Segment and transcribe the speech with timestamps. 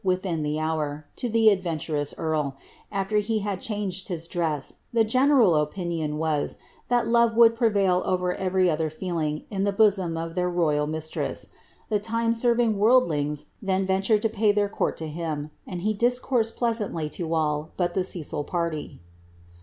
[0.03, 2.55] triihio d Jitiur, to the adventtirotw earl,
[2.91, 6.57] after he had changed his dress, the ^ ral opinion was,
[6.89, 11.49] thai love would prevail over every other feeling in ll bosom of iheir royal mistress.
[11.89, 15.93] The time aerving worldlings then w lured to pay their conn to him, and he
[15.93, 19.01] diicoursed pleasantly to nil h the Cecil party.